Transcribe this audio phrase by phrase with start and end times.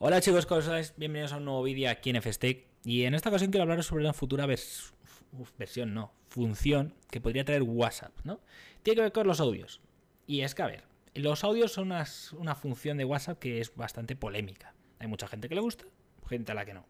[0.00, 0.94] Hola chicos, ¿cómo estáis?
[0.96, 4.04] Bienvenidos a un nuevo vídeo aquí en FSTEC y en esta ocasión quiero hablaros sobre
[4.04, 8.40] una futura versión, no, función que podría traer WhatsApp, ¿no?
[8.84, 9.80] Tiene que ver con los audios.
[10.24, 10.84] Y es que, a ver,
[11.14, 14.72] los audios son una función de WhatsApp que es bastante polémica.
[15.00, 15.84] Hay mucha gente que le gusta,
[16.28, 16.86] gente a la que no.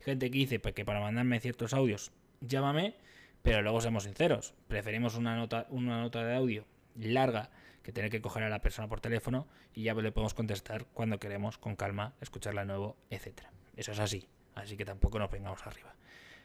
[0.00, 2.94] Gente que dice pues, que para mandarme ciertos audios, llámame,
[3.40, 6.66] pero luego seamos sinceros, preferimos una nota, una nota de audio
[6.96, 7.50] larga
[7.82, 11.18] que tener que coger a la persona por teléfono y ya le podemos contestar cuando
[11.18, 13.50] queremos, con calma, escucharla de nuevo, etcétera.
[13.76, 15.94] Eso es así, así que tampoco nos vengamos arriba.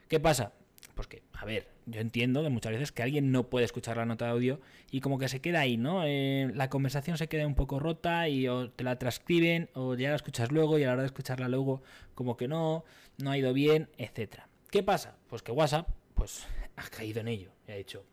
[0.07, 0.53] ¿Qué pasa?
[0.93, 4.05] Pues que, a ver, yo entiendo que muchas veces que alguien no puede escuchar la
[4.05, 4.61] nota de audio
[4.91, 6.03] y como que se queda ahí, ¿no?
[6.05, 10.09] Eh, la conversación se queda un poco rota y o te la transcriben o ya
[10.09, 11.81] la escuchas luego y a la hora de escucharla luego
[12.13, 12.85] como que no,
[13.17, 14.47] no ha ido bien, etcétera.
[14.69, 15.17] ¿Qué pasa?
[15.27, 18.05] Pues que WhatsApp, pues ha caído en ello y ha dicho,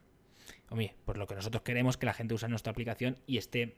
[0.72, 3.76] Oye, pues lo que nosotros queremos que la gente use nuestra aplicación y esté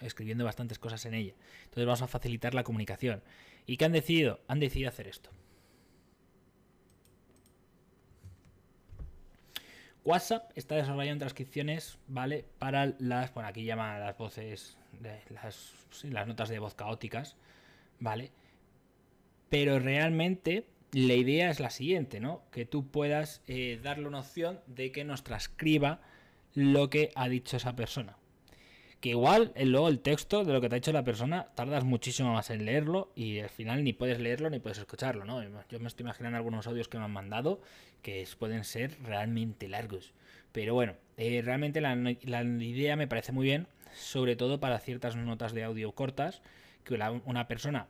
[0.00, 1.34] escribiendo bastantes cosas en ella.
[1.64, 3.22] Entonces vamos a facilitar la comunicación.
[3.66, 4.40] ¿Y qué han decidido?
[4.46, 5.30] Han decidido hacer esto.
[10.04, 12.44] WhatsApp está desarrollando transcripciones, ¿vale?
[12.58, 17.36] Para las, bueno, aquí llama las voces, las notas de voz caóticas,
[18.00, 18.32] ¿vale?
[19.48, 22.42] Pero realmente la idea es la siguiente, ¿no?
[22.50, 26.00] Que tú puedas eh, darle una opción de que nos transcriba
[26.54, 28.16] lo que ha dicho esa persona.
[29.00, 31.82] Que igual eh, luego el texto de lo que te ha dicho la persona tardas
[31.82, 35.42] muchísimo más en leerlo y al final ni puedes leerlo ni puedes escucharlo, ¿no?
[35.68, 37.60] Yo me estoy imaginando algunos audios que me han mandado
[38.00, 40.12] que pueden ser realmente largos.
[40.52, 45.16] Pero bueno, eh, realmente la, la, idea me parece muy bien, sobre todo para ciertas
[45.16, 46.42] notas de audio cortas,
[46.84, 47.88] que una persona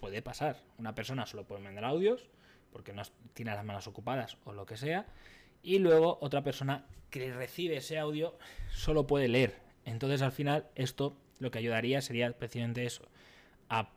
[0.00, 0.58] puede pasar.
[0.78, 2.28] Una persona solo puede mandar audios
[2.72, 5.06] porque no tiene las manos ocupadas o lo que sea.
[5.64, 8.36] Y luego otra persona que recibe ese audio
[8.70, 9.62] solo puede leer.
[9.86, 13.08] Entonces al final esto lo que ayudaría sería precisamente eso.
[13.70, 13.90] A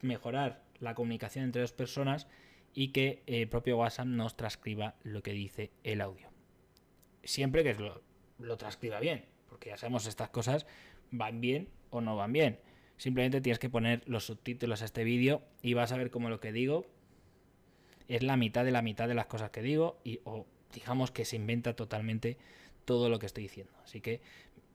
[0.00, 2.26] mejorar la comunicación entre dos personas
[2.72, 6.30] y que el propio WhatsApp nos transcriba lo que dice el audio.
[7.22, 8.02] Siempre que lo,
[8.38, 9.26] lo transcriba bien.
[9.50, 10.66] Porque ya sabemos estas cosas
[11.10, 12.58] van bien o no van bien.
[12.96, 16.40] Simplemente tienes que poner los subtítulos a este vídeo y vas a ver cómo lo
[16.40, 16.86] que digo
[18.08, 21.24] es la mitad de la mitad de las cosas que digo y o digamos que
[21.24, 22.36] se inventa totalmente
[22.84, 23.72] todo lo que estoy diciendo.
[23.84, 24.20] Así que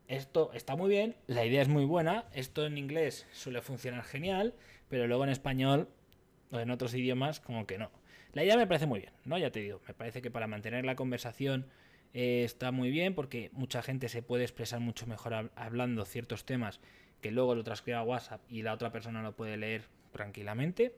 [0.08, 4.56] esto está muy bien, la idea es muy buena, esto en inglés suele funcionar genial,
[4.88, 5.88] pero luego en español
[6.52, 7.92] o en otros idiomas como que no.
[8.34, 9.38] La idea me parece muy bien, ¿no?
[9.38, 11.68] Ya te digo, me parece que para mantener la conversación
[12.14, 16.80] eh, está muy bien porque mucha gente se puede expresar mucho mejor hablando ciertos temas
[17.22, 20.96] que luego lo transcribe a WhatsApp y la otra persona lo puede leer tranquilamente.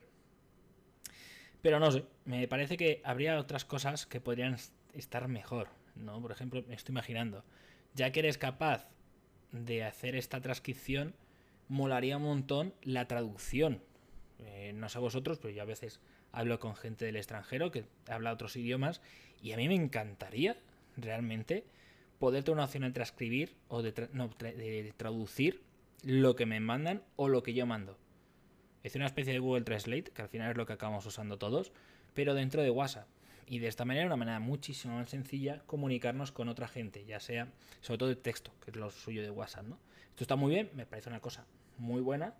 [1.62, 4.58] Pero no sé, me parece que habría otras cosas que podrían
[4.94, 6.22] estar mejor, ¿no?
[6.22, 7.44] Por ejemplo, me estoy imaginando,
[7.94, 8.88] ya que eres capaz
[9.52, 11.14] de hacer esta transcripción,
[11.68, 13.82] molaría un montón la traducción.
[14.40, 16.00] Eh, no sé vosotros, pero yo a veces
[16.32, 19.02] hablo con gente del extranjero que habla otros idiomas
[19.42, 20.58] y a mí me encantaría
[20.98, 21.66] realmente
[22.20, 25.62] poder tener una opción de transcribir o de, de traducir
[26.04, 27.98] lo que me mandan o lo que yo mando.
[28.84, 31.72] Es una especie de Google Translate, que al final es lo que acabamos usando todos,
[32.14, 33.08] pero dentro de WhatsApp.
[33.48, 37.48] Y de esta manera, una manera muchísimo más sencilla, comunicarnos con otra gente, ya sea,
[37.82, 39.78] sobre todo de texto, que es lo suyo de WhatsApp, ¿no?
[40.10, 41.46] Esto está muy bien, me parece una cosa
[41.78, 42.34] muy buena.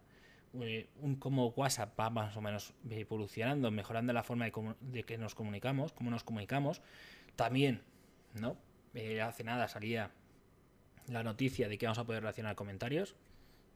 [0.60, 4.46] Eh, un, como WhatsApp va más o menos evolucionando, mejorando la forma
[4.82, 6.82] de, que nos comunicamos, cómo nos comunicamos.
[7.36, 7.82] También,
[8.34, 8.58] ¿no?
[8.94, 10.12] Eh, hace nada salía
[11.08, 13.16] la noticia de que vamos a poder relacionar comentarios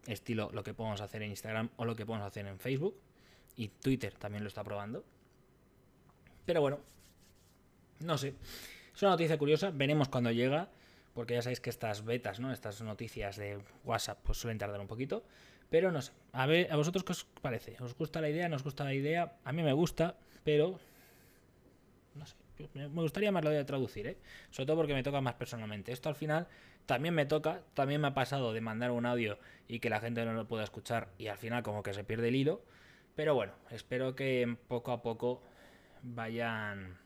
[0.08, 3.00] estilo lo que podemos hacer en Instagram o lo que podemos hacer en Facebook.
[3.56, 5.04] Y Twitter también lo está probando.
[6.46, 6.80] Pero bueno,
[8.00, 8.34] no sé.
[8.96, 10.70] Es una noticia curiosa, veremos cuando llega,
[11.14, 12.52] porque ya sabéis que estas betas, ¿no?
[12.52, 15.24] Estas noticias de WhatsApp pues suelen tardar un poquito,
[15.70, 16.12] pero no sé.
[16.32, 17.76] A ver, a vosotros qué os parece?
[17.80, 18.48] ¿Os gusta la idea?
[18.50, 19.38] ¿No os gusta la idea?
[19.44, 20.80] A mí me gusta, pero
[22.16, 22.36] no sé.
[22.74, 24.18] Me gustaría más lo de traducir, ¿eh?
[24.50, 25.92] Sobre todo porque me toca más personalmente.
[25.92, 26.48] Esto al final
[26.86, 30.24] también me toca, también me ha pasado de mandar un audio y que la gente
[30.24, 32.62] no lo pueda escuchar y al final como que se pierde el hilo.
[33.16, 35.42] Pero bueno, espero que poco a poco
[36.04, 36.98] vayan,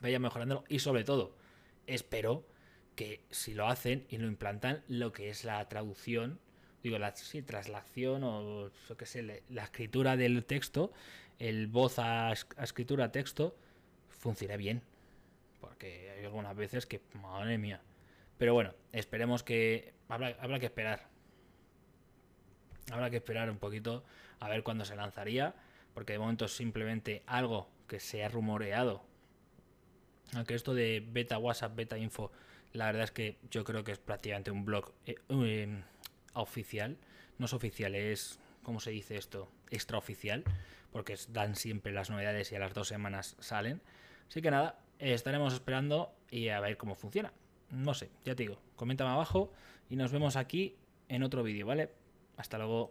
[0.00, 1.34] vayan mejorando y sobre todo
[1.86, 2.44] espero
[2.94, 6.40] que si lo hacen y lo implantan, lo que es la traducción,
[6.82, 10.92] digo, la sí, traslación o yo que sé, la escritura del texto,
[11.38, 13.56] el voz a, a escritura a texto,
[14.08, 14.82] funcione bien.
[15.60, 17.80] Porque hay algunas veces que, madre mía.
[18.36, 19.94] Pero bueno, esperemos que.
[20.08, 21.08] Habrá, habrá que esperar.
[22.90, 24.04] Habrá que esperar un poquito
[24.40, 25.54] a ver cuándo se lanzaría.
[25.94, 29.04] Porque de momento es simplemente algo que se ha rumoreado.
[30.34, 32.30] Aunque esto de beta WhatsApp, beta info,
[32.72, 35.82] la verdad es que yo creo que es prácticamente un blog eh, eh,
[36.34, 36.96] oficial.
[37.38, 39.48] No es oficial, es ¿cómo se dice esto?
[39.70, 40.44] Extraoficial,
[40.92, 43.80] porque dan siempre las novedades y a las dos semanas salen.
[44.28, 47.32] Así que nada, estaremos esperando y a ver cómo funciona.
[47.70, 49.52] No sé, ya te digo, coméntame abajo
[49.88, 50.76] y nos vemos aquí
[51.08, 51.90] en otro vídeo, ¿vale?
[52.36, 52.86] Hasta luego.